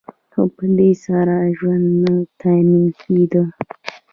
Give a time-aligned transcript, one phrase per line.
[0.31, 3.43] خو په دې سره ژوند نه تأمین کیده.